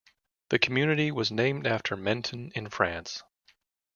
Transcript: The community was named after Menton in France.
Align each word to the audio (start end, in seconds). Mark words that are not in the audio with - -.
The 0.49 0.57
community 0.57 1.11
was 1.11 1.29
named 1.31 1.67
after 1.67 1.95
Menton 1.95 2.51
in 2.55 2.71
France. 2.71 3.21